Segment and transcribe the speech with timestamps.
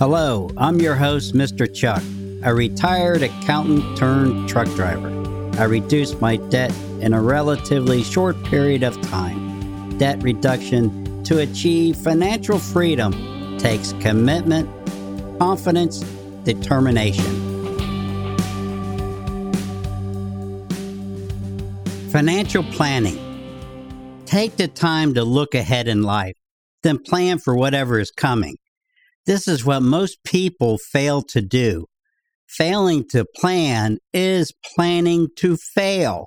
[0.00, 1.72] Hello, I'm your host, Mr.
[1.72, 2.02] Chuck,
[2.42, 5.08] a retired accountant turned truck driver.
[5.56, 9.96] I reduced my debt in a relatively short period of time.
[9.96, 14.68] Debt reduction to achieve financial freedom takes commitment,
[15.38, 16.00] confidence,
[16.42, 17.24] determination.
[22.10, 23.20] Financial planning.
[24.26, 26.34] Take the time to look ahead in life,
[26.82, 28.56] then plan for whatever is coming.
[29.26, 31.86] This is what most people fail to do.
[32.46, 36.26] Failing to plan is planning to fail.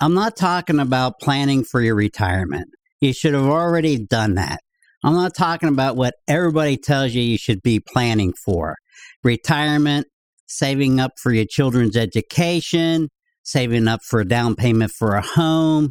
[0.00, 2.68] I'm not talking about planning for your retirement.
[3.00, 4.60] You should have already done that.
[5.04, 8.76] I'm not talking about what everybody tells you you should be planning for
[9.22, 10.06] retirement,
[10.46, 13.08] saving up for your children's education,
[13.42, 15.90] saving up for a down payment for a home,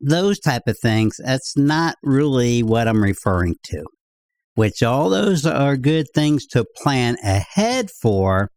[0.00, 1.16] those type of things.
[1.24, 3.84] That's not really what I'm referring to
[4.54, 8.50] which all those are good things to plan ahead for,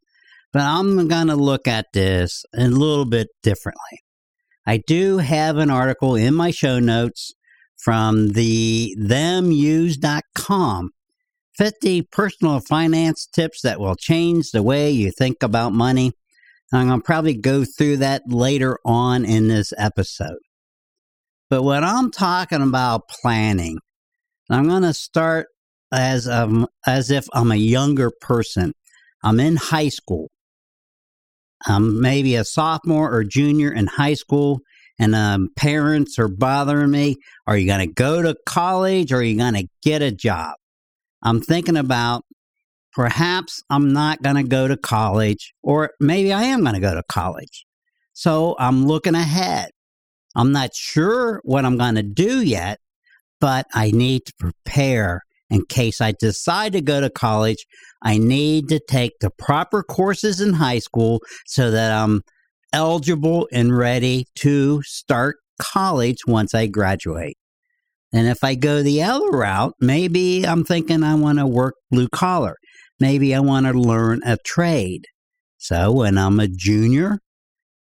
[0.54, 4.02] but I'm going to look at this a little bit differently.
[4.66, 7.34] I do have an article in my show notes
[7.78, 10.90] from the themuse.com
[11.58, 16.12] 50 personal finance tips that will change the way you think about money.
[16.72, 20.38] I'm going to probably go through that later on in this episode.
[21.50, 23.80] But what I'm talking about planning,
[24.50, 25.48] I'm going to start
[25.92, 28.74] as um as if I'm a younger person.
[29.24, 30.30] I'm in high school.
[31.66, 34.62] I'm maybe a sophomore or junior in high school,
[35.00, 37.16] and um, parents are bothering me.
[37.48, 40.56] Are you going to go to college or are you going to get a job?
[41.24, 42.24] I'm thinking about
[42.94, 46.94] perhaps I'm not going to go to college, or maybe I am going to go
[46.94, 47.66] to college.
[48.14, 49.70] So I'm looking ahead.
[50.36, 52.80] I'm not sure what I'm going to do yet,
[53.40, 57.66] but I need to prepare in case I decide to go to college,
[58.04, 62.22] I need to take the proper courses in high school so that I'm
[62.74, 67.38] eligible and ready to start college once I graduate.
[68.14, 72.08] And if I go the other route, maybe I'm thinking I want to work blue
[72.10, 72.56] collar.
[73.00, 75.06] Maybe I want to learn a trade.
[75.58, 77.20] So when I'm a junior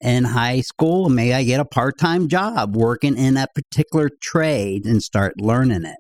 [0.01, 4.85] in high school, maybe I get a part time job working in that particular trade
[4.85, 5.97] and start learning it.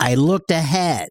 [0.00, 1.10] I looked ahead.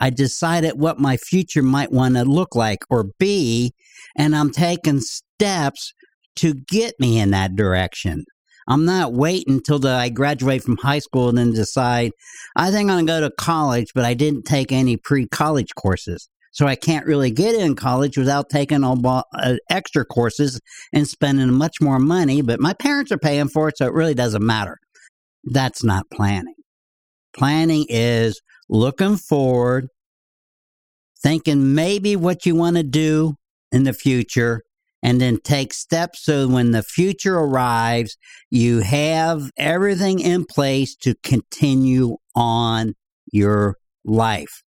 [0.00, 3.74] I decided what my future might want to look like or be,
[4.16, 5.92] and I'm taking steps
[6.36, 8.24] to get me in that direction.
[8.66, 12.12] I'm not waiting until I graduate from high school and then decide,
[12.56, 15.74] I think I'm going to go to college, but I didn't take any pre college
[15.74, 16.28] courses.
[16.52, 20.60] So I can't really get in college without taking all uh, extra courses
[20.92, 24.14] and spending much more money, but my parents are paying for it, so it really
[24.14, 24.78] doesn't matter.
[25.44, 26.54] That's not planning.
[27.40, 29.88] Planning is looking forward,
[31.22, 33.36] thinking maybe what you want to do
[33.72, 34.60] in the future,
[35.02, 38.18] and then take steps so when the future arrives,
[38.50, 42.92] you have everything in place to continue on
[43.32, 44.62] your life.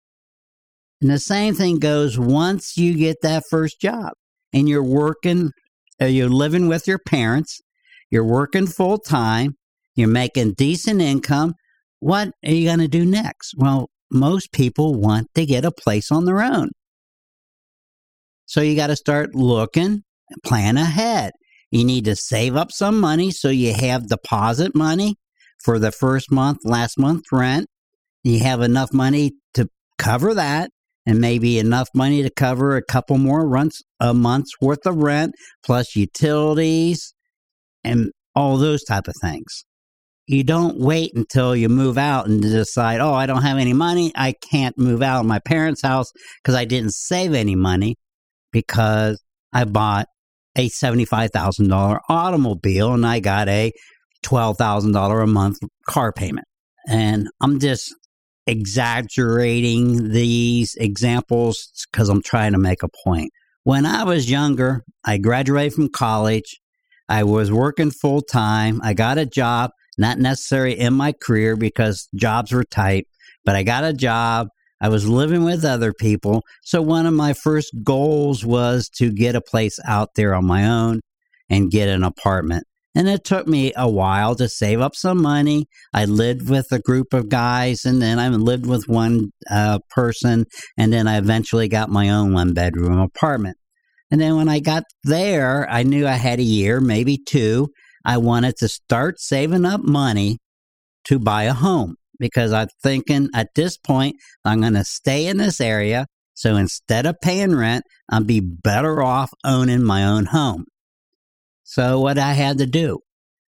[1.01, 4.13] And the same thing goes once you get that first job
[4.53, 5.51] and you're working,
[6.01, 7.61] uh, you're living with your parents,
[8.13, 9.57] you're working full time,
[9.97, 11.55] you're making decent income,
[12.01, 13.55] what are you going to do next?
[13.57, 16.71] Well, most people want to get a place on their own.
[18.47, 20.03] So you got to start looking,
[20.45, 21.33] plan ahead.
[21.71, 25.15] You need to save up some money so you have deposit money
[25.63, 27.69] for the first month, last month rent.
[28.25, 29.69] You have enough money to
[29.99, 30.71] cover that
[31.07, 35.33] and maybe enough money to cover a couple more runs a month's worth of rent
[35.65, 37.15] plus utilities
[37.85, 39.65] and all those type of things
[40.31, 44.13] you don't wait until you move out and decide, oh, I don't have any money.
[44.15, 47.97] I can't move out of my parents' house because I didn't save any money
[48.53, 49.21] because
[49.53, 50.07] I bought
[50.55, 53.73] a $75,000 automobile and I got a
[54.25, 55.59] $12,000 a month
[55.89, 56.47] car payment.
[56.87, 57.93] And I'm just
[58.47, 63.33] exaggerating these examples because I'm trying to make a point.
[63.65, 66.61] When I was younger, I graduated from college.
[67.09, 68.81] I was working full time.
[68.85, 73.07] I got a job not necessarily in my career because jobs were tight,
[73.45, 74.49] but I got a job.
[74.81, 76.43] I was living with other people.
[76.63, 80.67] So one of my first goals was to get a place out there on my
[80.67, 81.01] own
[81.51, 82.65] and get an apartment.
[82.95, 85.67] And it took me a while to save up some money.
[85.95, 90.47] I lived with a group of guys and then I lived with one uh, person.
[90.77, 93.59] And then I eventually got my own one bedroom apartment.
[94.11, 97.69] And then when I got there, I knew I had a year, maybe two,
[98.05, 100.39] I wanted to start saving up money
[101.05, 101.97] to buy a home.
[102.19, 106.07] because I'm thinking at this point, I'm going to stay in this area.
[106.35, 110.67] So instead of paying rent, I'd be better off owning my own home.
[111.65, 112.99] So what I had to do?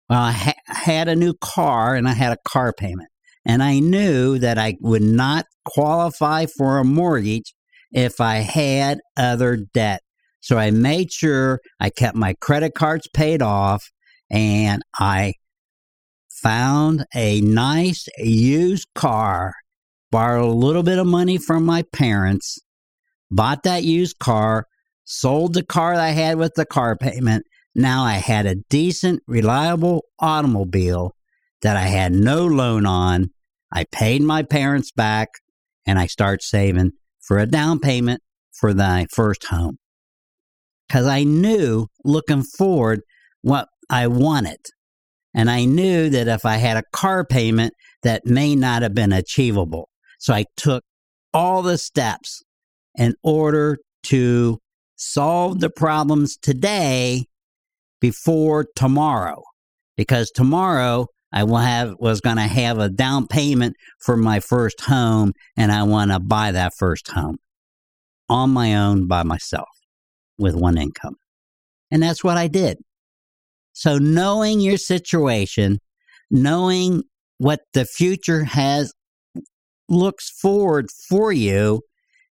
[0.09, 3.09] Well, I ha- had a new car and I had a car payment.
[3.45, 7.53] And I knew that I would not qualify for a mortgage
[7.91, 10.01] if I had other debt.
[10.41, 13.89] So I made sure I kept my credit cards paid off
[14.29, 15.33] and I
[16.29, 19.53] found a nice used car,
[20.11, 22.59] borrowed a little bit of money from my parents,
[23.31, 24.65] bought that used car,
[25.05, 27.45] sold the car I had with the car payment.
[27.75, 31.13] Now I had a decent, reliable automobile
[31.61, 33.29] that I had no loan on.
[33.71, 35.29] I paid my parents back
[35.85, 38.21] and I start saving for a down payment
[38.51, 39.77] for my first home.
[40.87, 43.01] Because I knew looking forward
[43.41, 44.69] what I want it.
[45.33, 47.73] And I knew that if I had a car payment,
[48.03, 49.89] that may not have been achievable.
[50.19, 50.83] So I took
[51.33, 52.41] all the steps
[52.95, 54.59] in order to
[54.95, 57.25] solve the problems today
[57.99, 59.43] before tomorrow.
[59.95, 64.81] Because tomorrow I will have was going to have a down payment for my first
[64.81, 67.37] home and I want to buy that first home
[68.29, 69.67] on my own by myself
[70.37, 71.15] with one income.
[71.91, 72.77] And that's what I did.
[73.77, 75.77] So knowing your situation,
[76.31, 77.03] knowing
[77.37, 78.91] what the future has
[79.87, 81.83] looks forward for you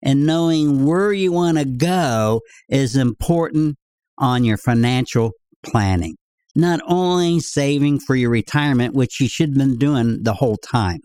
[0.01, 3.75] and knowing where you want to go is important
[4.17, 5.33] on your financial
[5.63, 6.15] planning.
[6.55, 11.01] Not only saving for your retirement, which you should have been doing the whole time,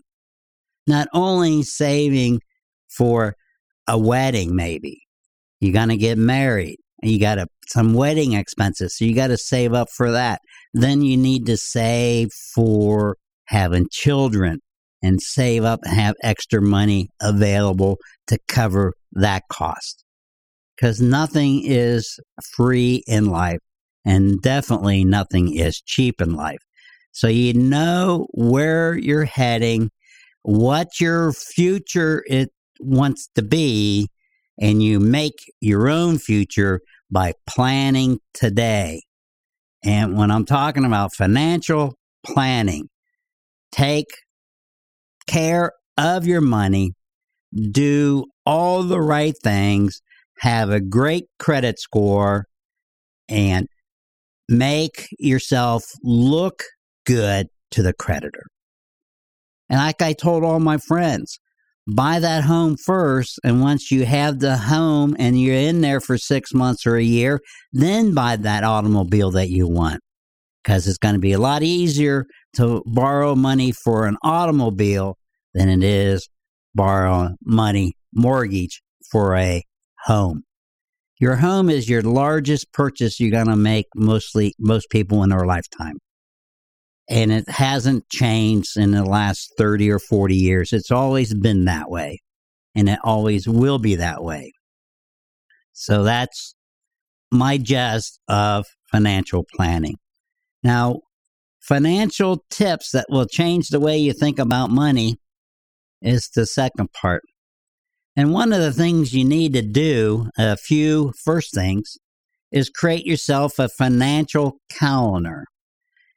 [0.87, 2.41] not only saving
[2.89, 3.35] for
[3.87, 5.03] a wedding, maybe.
[5.59, 8.97] You're going to get married you got a, some wedding expenses.
[8.97, 10.41] So you got to save up for that.
[10.73, 14.59] Then you need to save for having children
[15.01, 20.03] and save up and have extra money available to cover that cost.
[20.75, 22.19] Because nothing is
[22.55, 23.59] free in life,
[24.05, 26.61] and definitely nothing is cheap in life.
[27.11, 29.91] So you know where you're heading,
[30.43, 32.49] what your future it
[32.79, 34.07] wants to be,
[34.61, 36.79] and you make your own future
[37.09, 39.01] by planning today.
[39.83, 42.87] And when I'm talking about financial planning,
[43.71, 44.05] take
[45.25, 46.93] care of your money,
[47.71, 50.01] do all the right things,
[50.37, 52.45] have a great credit score,
[53.27, 53.67] and
[54.47, 56.63] make yourself look
[57.05, 58.43] good to the creditor.
[59.69, 61.39] And like I told all my friends,
[61.87, 63.39] buy that home first.
[63.43, 67.03] And once you have the home and you're in there for six months or a
[67.03, 67.39] year,
[67.71, 70.01] then buy that automobile that you want.
[70.63, 75.17] Because it's going to be a lot easier to borrow money for an automobile
[75.53, 76.29] than it is
[76.75, 78.81] borrow money mortgage
[79.11, 79.63] for a
[80.05, 80.43] home.
[81.19, 85.45] Your home is your largest purchase you're going to make mostly most people in their
[85.45, 85.97] lifetime
[87.09, 90.73] and it hasn't changed in the last 30 or 40 years.
[90.73, 92.21] It's always been that way,
[92.75, 94.53] and it always will be that way.
[95.73, 96.55] So that's
[97.31, 99.95] my gist of financial planning.
[100.63, 101.01] Now,
[101.59, 105.17] financial tips that will change the way you think about money
[106.01, 107.23] is the second part.
[108.15, 111.97] And one of the things you need to do, a few first things,
[112.51, 115.45] is create yourself a financial calendar.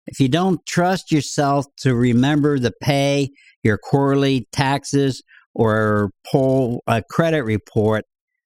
[0.07, 3.31] If you don't trust yourself to remember to pay
[3.63, 5.23] your quarterly taxes
[5.55, 8.05] or pull a credit report,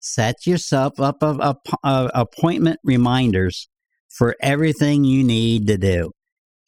[0.00, 3.68] set yourself up a, a uh, appointment reminders
[4.08, 6.10] for everything you need to do,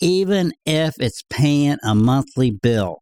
[0.00, 2.98] even if it's paying a monthly bill.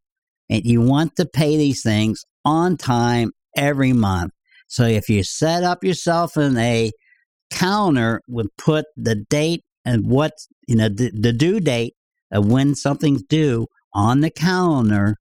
[0.49, 4.33] And you want to pay these things on time every month.
[4.69, 6.93] So if you set up yourself in a
[7.51, 10.33] calendar, would put the date and what
[10.67, 11.95] you know the, the due date
[12.31, 15.17] of when something's due on the calendar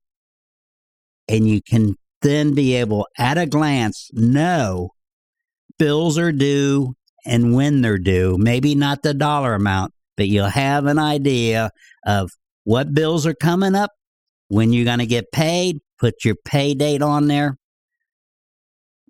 [1.28, 4.90] and you can then be able at a glance know
[5.78, 6.94] bills are due
[7.24, 8.36] and when they're due.
[8.38, 11.70] Maybe not the dollar amount but you'll have an idea
[12.04, 12.30] of
[12.64, 13.92] what bills are coming up
[14.48, 17.56] when you're going to get paid put your pay date on there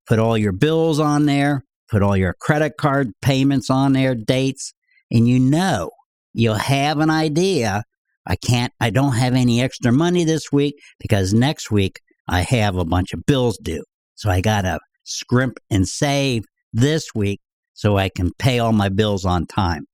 [0.06, 4.72] put all your bills on there put all your credit card payments on there dates
[5.10, 5.90] and you know
[6.34, 7.82] you'll have an idea.
[8.26, 12.76] I can't, I don't have any extra money this week because next week I have
[12.76, 13.84] a bunch of bills due.
[14.14, 17.40] So I got to scrimp and save this week
[17.72, 19.84] so I can pay all my bills on time.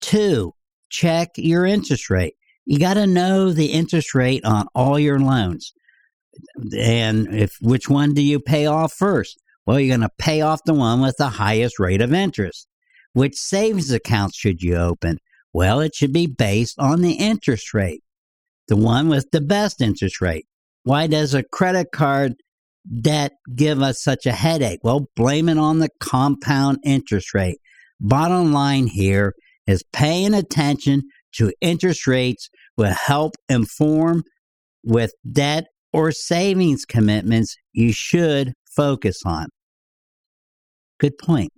[0.00, 0.52] Two,
[0.90, 2.34] check your interest rate.
[2.64, 5.72] You got to know the interest rate on all your loans.
[6.76, 9.38] And if which one do you pay off first?
[9.66, 12.66] Well, you're going to pay off the one with the highest rate of interest.
[13.12, 15.18] Which savings account should you open?
[15.52, 18.02] Well, it should be based on the interest rate,
[18.68, 20.46] the one with the best interest rate.
[20.84, 22.34] Why does a credit card
[23.00, 24.80] debt give us such a headache?
[24.82, 27.58] Well, blame it on the compound interest rate.
[28.00, 29.34] Bottom line here
[29.66, 31.02] is paying attention
[31.34, 34.24] to interest rates will help inform
[34.82, 39.48] with debt or savings commitments you should focus on.
[40.98, 41.52] Good point.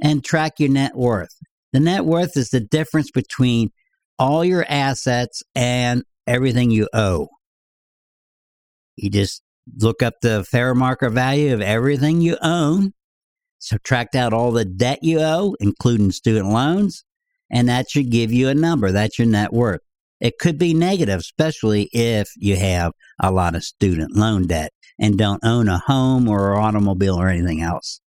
[0.00, 1.34] And track your net worth.
[1.72, 3.70] The net worth is the difference between
[4.18, 7.28] all your assets and everything you owe.
[8.96, 9.42] You just
[9.78, 12.92] look up the fair market value of everything you own,
[13.58, 17.04] subtract out all the debt you owe, including student loans,
[17.50, 18.92] and that should give you a number.
[18.92, 19.80] That's your net worth.
[20.20, 25.18] It could be negative, especially if you have a lot of student loan debt and
[25.18, 28.00] don't own a home or automobile or anything else.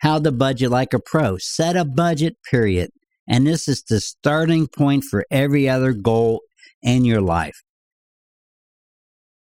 [0.00, 1.36] How to budget like a pro.
[1.38, 2.90] Set a budget, period.
[3.28, 6.40] And this is the starting point for every other goal
[6.82, 7.56] in your life.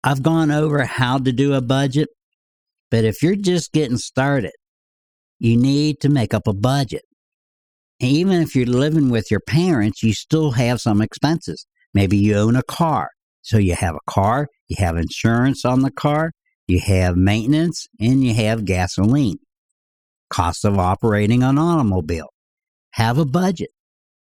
[0.03, 2.09] I've gone over how to do a budget,
[2.91, 4.53] but if you're just getting started,
[5.39, 7.01] you need to make up a budget.
[7.99, 11.65] And even if you're living with your parents, you still have some expenses.
[11.93, 13.09] Maybe you own a car.
[13.41, 16.31] So you have a car, you have insurance on the car,
[16.67, 19.37] you have maintenance, and you have gasoline.
[20.29, 22.29] Cost of operating an automobile.
[22.91, 23.69] Have a budget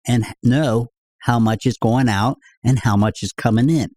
[0.08, 0.88] and know
[1.20, 3.89] how much is going out and how much is coming in.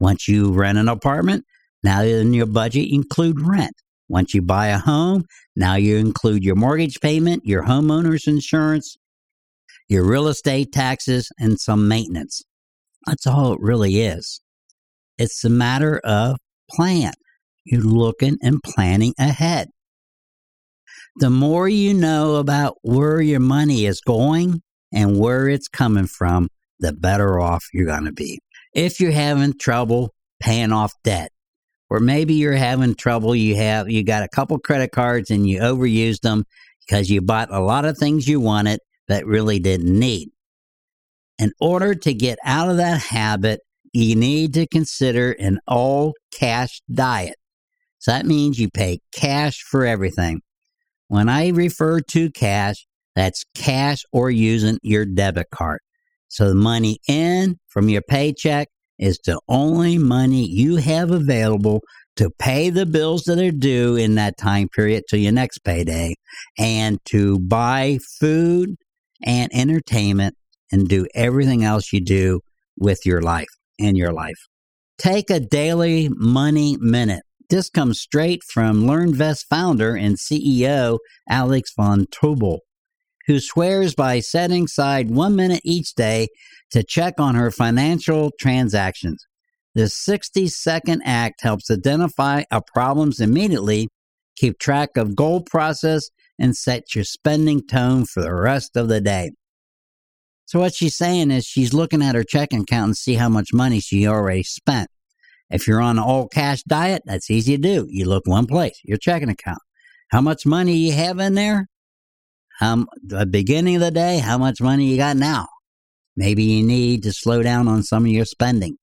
[0.00, 1.44] Once you rent an apartment,
[1.82, 3.74] now in your budget include rent.
[4.08, 5.24] Once you buy a home,
[5.56, 8.96] now you include your mortgage payment, your homeowner's insurance,
[9.88, 12.42] your real estate taxes, and some maintenance.
[13.06, 14.40] That's all it really is.
[15.18, 16.38] It's a matter of
[16.70, 17.12] plan.
[17.64, 19.68] You're looking and planning ahead.
[21.16, 26.48] The more you know about where your money is going and where it's coming from,
[26.80, 28.40] the better off you're going to be.
[28.74, 31.30] If you're having trouble paying off debt,
[31.88, 35.60] or maybe you're having trouble, you have you got a couple credit cards and you
[35.60, 36.44] overused them
[36.84, 40.30] because you bought a lot of things you wanted that really didn't need.
[41.38, 43.60] In order to get out of that habit,
[43.92, 47.36] you need to consider an all cash diet.
[48.00, 50.42] So that means you pay cash for everything.
[51.08, 55.80] When I refer to cash, that's cash or using your debit card.
[56.28, 58.68] So the money in from your paycheck
[58.98, 61.80] is the only money you have available
[62.16, 66.14] to pay the bills that are due in that time period till your next payday
[66.58, 68.76] and to buy food
[69.24, 70.34] and entertainment
[70.70, 72.40] and do everything else you do
[72.78, 74.38] with your life in your life.
[74.98, 77.22] Take a daily money minute.
[77.54, 80.98] This comes straight from LearnVest founder and CEO
[81.30, 82.58] Alex von Tobel,
[83.28, 86.26] who swears by setting aside one minute each day
[86.72, 89.24] to check on her financial transactions.
[89.72, 93.86] This 60 second act helps identify our problems immediately,
[94.34, 99.00] keep track of goal process, and set your spending tone for the rest of the
[99.00, 99.30] day.
[100.46, 103.54] So what she's saying is she's looking at her checking account and see how much
[103.54, 104.88] money she already spent.
[105.54, 107.86] If you're on an all cash diet, that's easy to do.
[107.88, 109.60] You look one place, your checking account.
[110.10, 111.68] How much money you have in there?
[112.60, 115.46] Um, the beginning of the day, how much money you got now?
[116.16, 118.78] Maybe you need to slow down on some of your spending.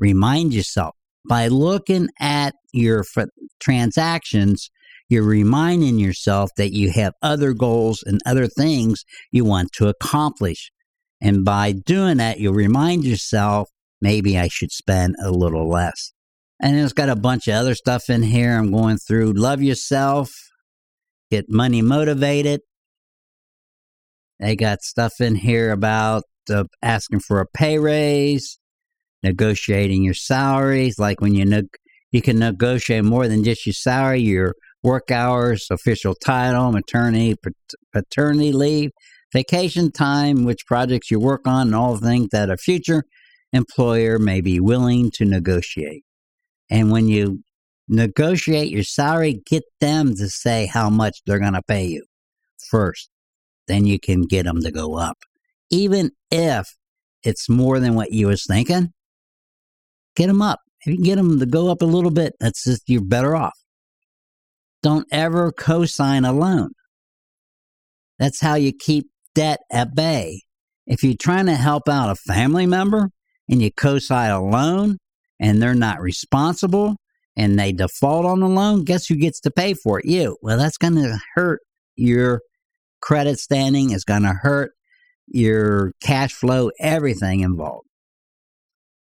[0.00, 0.96] Remind yourself
[1.28, 3.28] by looking at your f-
[3.60, 4.68] transactions,
[5.08, 10.72] you're reminding yourself that you have other goals and other things you want to accomplish.
[11.20, 13.68] And by doing that, you'll remind yourself,
[14.00, 16.12] maybe I should spend a little less.
[16.62, 19.32] And it's got a bunch of other stuff in here I'm going through.
[19.32, 20.30] Love yourself,
[21.30, 22.60] get money motivated.
[24.38, 28.58] They got stuff in here about uh, asking for a pay raise,
[29.22, 30.98] negotiating your salaries.
[30.98, 31.68] Like when you ne-
[32.10, 37.36] you can negotiate more than just your salary, your work hours, official title, maternity,
[37.92, 38.90] paternity leave,
[39.32, 43.04] vacation time, which projects you work on, and all the things that are future
[43.52, 46.04] employer may be willing to negotiate.
[46.70, 47.42] And when you
[47.88, 52.04] negotiate your salary, get them to say how much they're going to pay you
[52.70, 53.10] first.
[53.66, 55.18] Then you can get them to go up.
[55.70, 56.68] Even if
[57.22, 58.92] it's more than what you was thinking,
[60.16, 60.60] get them up.
[60.80, 63.36] If you can get them to go up a little bit, that's just, you're better
[63.36, 63.58] off.
[64.82, 66.70] Don't ever co-sign a loan.
[68.18, 70.42] That's how you keep debt at bay.
[70.86, 73.10] If you're trying to help out a family member
[73.50, 74.96] and you co-sign a loan
[75.40, 76.96] and they're not responsible
[77.36, 80.06] and they default on the loan, guess who gets to pay for it?
[80.06, 80.36] You.
[80.40, 81.60] Well, that's going to hurt
[81.96, 82.40] your
[83.02, 84.72] credit standing, it's going to hurt
[85.26, 87.86] your cash flow, everything involved.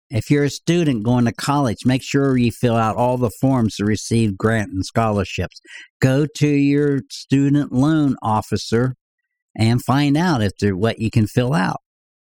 [0.10, 3.78] If you're a student going to college, make sure you fill out all the forms
[3.78, 5.60] to receive grant and scholarships.
[6.02, 8.94] Go to your student loan officer
[9.58, 11.82] and find out if what you can fill out.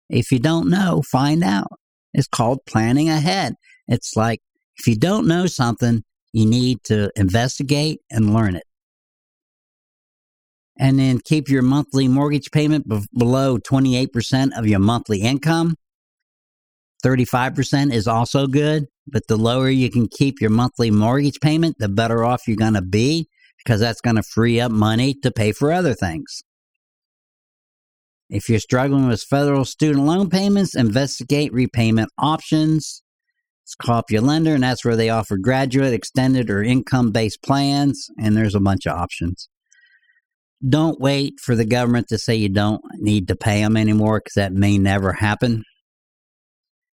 [0.10, 1.74] If you don't know, find out.
[2.14, 3.56] It's called planning ahead.
[3.88, 4.42] It's like
[4.78, 8.64] if you don't know something, you need to investigate and learn it.
[10.78, 15.76] And then keep your monthly mortgage payment below 28% of your monthly income.
[17.06, 21.90] 35% is also good, but the lower you can keep your monthly mortgage payment, the
[21.90, 23.28] better off you're going to be
[23.58, 26.44] because that's going to free up money to pay for other things.
[28.34, 33.04] If you're struggling with federal student loan payments, investigate repayment options.
[33.80, 38.08] Call up your lender, and that's where they offer graduate, extended, or income based plans,
[38.18, 39.50] and there's a bunch of options.
[40.68, 44.34] Don't wait for the government to say you don't need to pay them anymore because
[44.34, 45.64] that may never happen.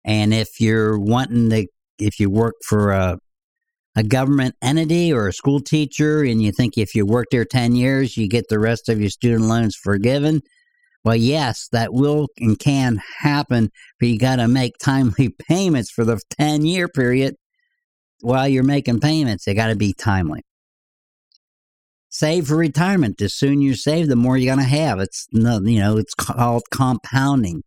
[0.06, 1.66] And if you're wanting to,
[1.98, 3.18] if you work for a,
[3.96, 7.76] a government entity or a school teacher and you think if you work there 10
[7.76, 10.42] years, you get the rest of your student loans forgiven,
[11.04, 13.70] well, yes, that will and can happen,
[14.00, 17.36] but you got to make timely payments for the 10 year period
[18.22, 19.46] while you're making payments.
[19.46, 20.42] They got to be timely.
[22.10, 23.18] Save for retirement.
[23.18, 25.00] The sooner you save, the more you're going to have.
[25.00, 27.64] It's you know, it's called compounding.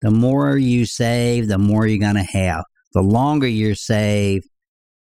[0.00, 2.64] The more you save, the more you're going to have.
[2.94, 4.44] The longer you save,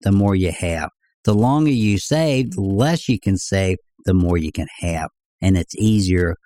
[0.02, 0.90] the more you have.
[1.25, 5.11] The longer you save, the less you can save, the more you can have.
[5.40, 6.37] And it's easier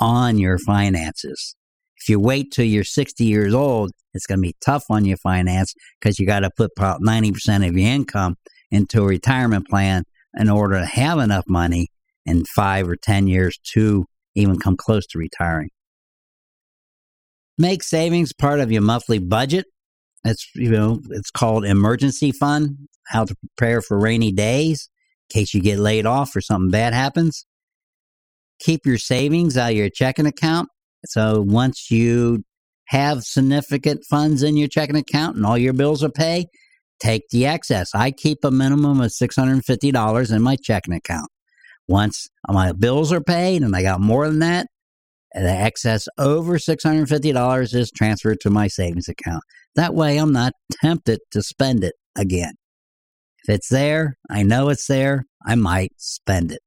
[0.00, 1.54] on your finances.
[1.98, 5.16] If you wait till you're 60 years old, it's going to be tough on your
[5.16, 8.36] finance because you got to put about 90% of your income
[8.70, 11.88] into a retirement plan in order to have enough money
[12.24, 15.70] in five or 10 years to even come close to retiring.
[17.58, 19.66] Make savings part of your monthly budget.
[20.24, 24.88] It's, you know, it's called emergency fund, how to prepare for rainy days
[25.30, 27.46] in case you get laid off or something bad happens
[28.66, 30.68] keep your savings out of your checking account.
[31.06, 32.42] So once you
[32.88, 36.46] have significant funds in your checking account and all your bills are paid,
[37.00, 37.90] take the excess.
[37.94, 41.30] I keep a minimum of $650 in my checking account.
[41.86, 44.66] Once my bills are paid and I got more than that,
[45.32, 49.44] the excess over $650 is transferred to my savings account.
[49.76, 52.54] That way I'm not tempted to spend it again.
[53.44, 56.60] If it's there, I know it's there, I might spend it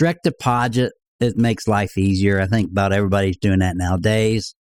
[0.00, 2.40] direct deposit it makes life easier.
[2.40, 4.54] I think about everybody's doing that nowadays.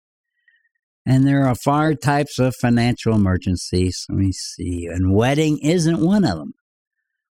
[1.07, 4.05] And there are five types of financial emergencies.
[4.09, 4.87] Let me see.
[4.87, 6.53] And wedding isn't one of them.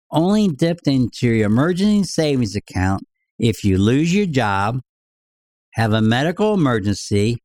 [0.09, 3.03] Only dipped into your emergency savings account
[3.37, 4.79] if you lose your job,
[5.73, 7.37] have a medical emergency,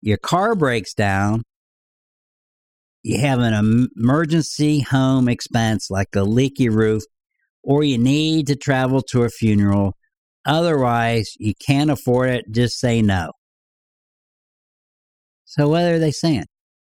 [0.00, 1.42] your car breaks down,
[3.02, 7.04] you have an emergency home expense like a leaky roof,
[7.62, 9.97] or you need to travel to a funeral
[10.48, 12.50] Otherwise, you can't afford it.
[12.50, 13.32] Just say no.
[15.44, 16.46] So what are they saying?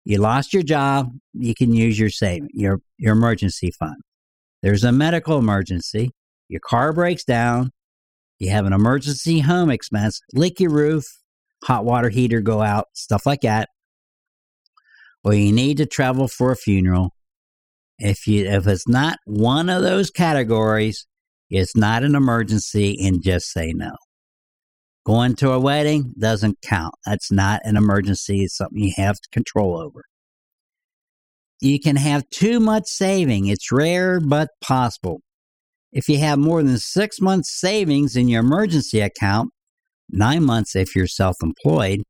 [0.04, 3.96] You lost your job, you can use your saving, your your emergency fund.
[4.62, 6.12] There's a medical emergency,
[6.48, 7.70] your car breaks down,
[8.38, 11.04] you have an emergency home expense, leaky roof,
[11.64, 13.68] hot water heater go out, stuff like that.
[15.24, 17.14] Or you need to travel for a funeral.
[17.98, 21.06] If you if it's not one of those categories,
[21.50, 23.96] it's not an emergency and just say no.
[25.04, 26.94] Going to a wedding doesn't count.
[27.04, 28.44] That's not an emergency.
[28.44, 30.04] It's something you have to control over.
[31.60, 33.46] You can have too much saving.
[33.46, 35.20] It's rare but possible.
[35.92, 39.50] If you have more than six months savings in your emergency account,
[40.08, 42.02] nine months if you're self employed,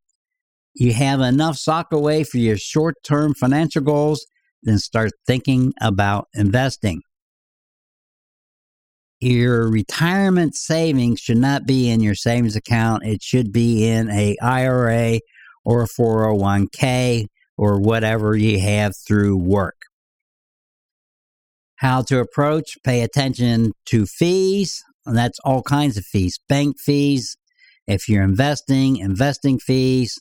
[0.74, 4.26] you have enough sock away for your short term financial goals,
[4.62, 7.00] then start thinking about investing
[9.20, 13.04] your retirement savings should not be in your savings account.
[13.04, 15.20] It should be in a IRA
[15.64, 17.26] or a 401k
[17.58, 19.76] or whatever you have through work.
[21.76, 24.82] How to approach, pay attention to fees.
[25.04, 27.36] And that's all kinds of fees, bank fees.
[27.86, 30.18] If you're investing, investing fees,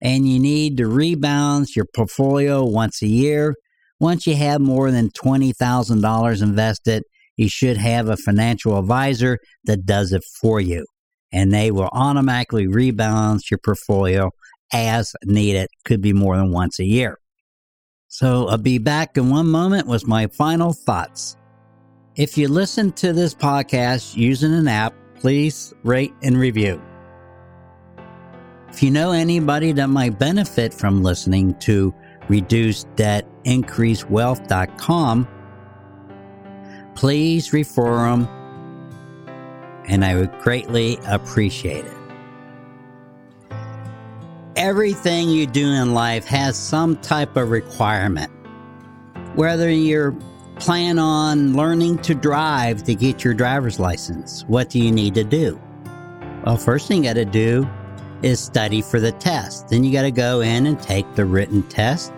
[0.00, 3.54] and you need to rebalance your portfolio once a year.
[3.98, 7.02] Once you have more than $20,000 invested,
[7.36, 10.84] you should have a financial advisor that does it for you.
[11.32, 14.30] And they will automatically rebalance your portfolio
[14.72, 17.18] as needed, could be more than once a year.
[18.08, 21.36] So I'll be back in one moment with my final thoughts.
[22.16, 26.82] If you listen to this podcast using an app, please rate and review.
[28.68, 31.94] If you know anybody that might benefit from listening to
[32.28, 35.26] Reduce Debt, Increase Wealth.com,
[37.00, 38.28] please refer them
[39.86, 41.96] and I would greatly appreciate it.
[44.54, 48.30] Everything you do in life has some type of requirement.
[49.34, 50.14] Whether you're
[50.56, 55.24] plan on learning to drive to get your driver's license, what do you need to
[55.24, 55.58] do?
[56.44, 57.66] Well, first thing you got to do
[58.22, 59.70] is study for the test.
[59.70, 62.12] Then you got to go in and take the written test.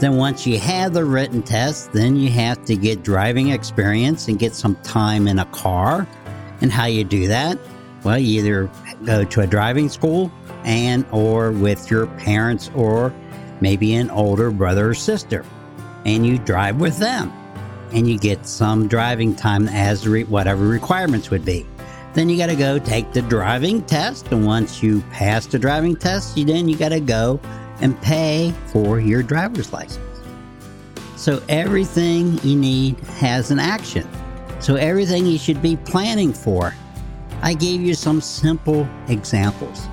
[0.00, 4.38] Then once you have the written test, then you have to get driving experience and
[4.38, 6.06] get some time in a car.
[6.60, 7.58] And how you do that?
[8.02, 8.70] Well, you either
[9.04, 10.30] go to a driving school
[10.64, 13.14] and or with your parents or
[13.60, 15.44] maybe an older brother or sister
[16.04, 17.32] and you drive with them
[17.92, 21.64] and you get some driving time as re- whatever requirements would be.
[22.14, 25.96] Then you got to go take the driving test, and once you pass the driving
[25.96, 27.40] test, you then you got to go
[27.84, 30.00] and pay for your driver's license.
[31.16, 34.08] So everything you need has an action.
[34.58, 36.74] So everything you should be planning for.
[37.42, 39.86] I gave you some simple examples.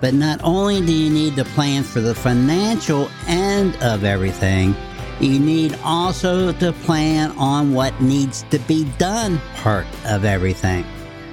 [0.00, 4.74] But not only do you need to plan for the financial end of everything,
[5.20, 10.84] you need also to plan on what needs to be done part of everything.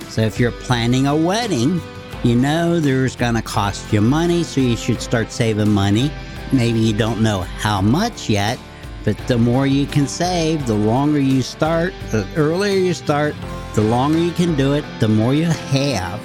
[0.10, 1.82] So if you're planning a wedding,
[2.24, 6.12] you know there's going to cost you money, so you should start saving money.
[6.52, 8.60] Maybe you don't know how much yet,
[9.04, 13.36] but the more you can save, the longer you start, the earlier you start,
[13.74, 16.22] the longer you can do it, the more you have,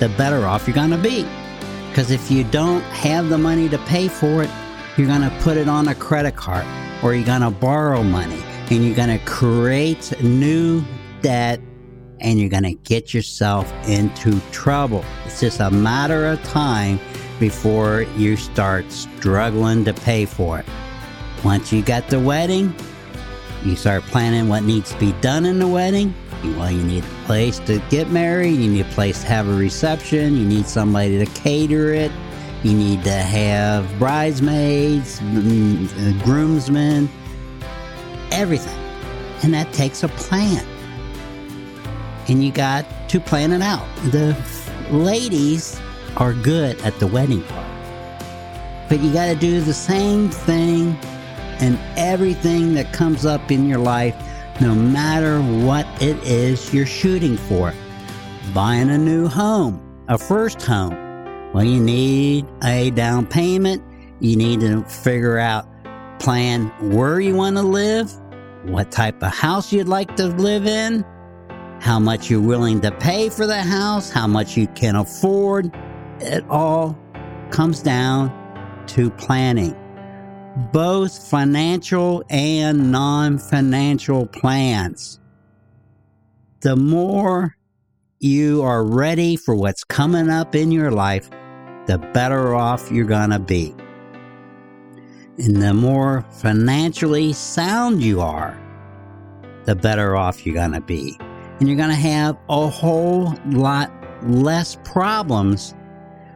[0.00, 1.24] the better off you're going to be.
[1.88, 4.50] Because if you don't have the money to pay for it,
[4.96, 6.66] you're going to put it on a credit card
[7.02, 10.82] or you're going to borrow money and you're going to create new
[11.22, 11.60] debt
[12.20, 15.04] and you're going to get yourself into trouble.
[15.24, 16.98] It's just a matter of time
[17.38, 20.66] before you start struggling to pay for it.
[21.44, 22.74] Once you got the wedding,
[23.64, 26.14] you start planning what needs to be done in the wedding.
[26.42, 29.54] Well, you need a place to get married, you need a place to have a
[29.54, 32.12] reception, you need somebody to cater it,
[32.62, 37.08] you need to have bridesmaids, mm, groomsmen,
[38.30, 38.78] everything.
[39.42, 40.66] And that takes a plan.
[42.28, 43.86] And you got to plan it out.
[44.10, 44.36] The
[44.90, 45.80] ladies
[46.16, 47.66] are good at the wedding part.
[48.88, 50.96] But you got to do the same thing
[51.60, 54.14] and everything that comes up in your life,
[54.60, 57.72] no matter what it is you're shooting for.
[58.54, 60.94] Buying a new home, a first home,
[61.52, 63.82] well, you need a down payment.
[64.20, 65.66] You need to figure out,
[66.18, 68.12] plan where you want to live,
[68.64, 71.04] what type of house you'd like to live in,
[71.80, 75.70] how much you're willing to pay for the house, how much you can afford.
[76.20, 76.98] It all
[77.50, 78.32] comes down
[78.88, 79.76] to planning,
[80.72, 85.20] both financial and non financial plans.
[86.60, 87.56] The more
[88.18, 91.28] you are ready for what's coming up in your life,
[91.86, 93.74] the better off you're going to be.
[95.38, 98.58] And the more financially sound you are,
[99.64, 101.18] the better off you're going to be.
[101.58, 103.90] And you're going to have a whole lot
[104.22, 105.74] less problems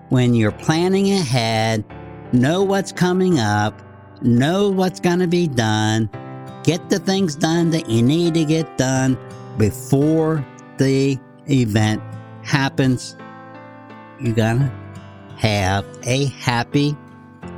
[0.09, 1.85] when you're planning ahead,
[2.33, 3.81] know what's coming up,
[4.23, 6.11] know what's going to be done,
[6.65, 9.17] get the things done that you need to get done
[9.57, 10.45] before
[10.79, 12.03] the event
[12.43, 13.17] happens.
[14.21, 14.73] You're going to
[15.37, 16.97] have a happy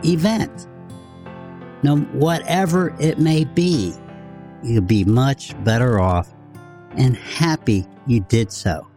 [0.04, 0.66] event.
[1.82, 3.94] No, whatever it may be,
[4.62, 6.31] you'll be much better off
[6.96, 8.91] and happy you did so.